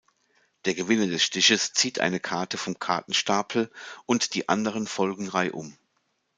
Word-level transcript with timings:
Der 0.65 0.73
Gewinner 0.73 1.05
des 1.05 1.21
Stiches 1.21 1.73
zieht 1.73 1.99
eine 1.99 2.19
Karte 2.19 2.57
vom 2.57 2.79
Kartenstapel 2.79 3.69
und 4.07 4.33
die 4.33 4.49
anderen 4.49 4.87
folgen 4.87 5.27
reihum. 5.29 5.77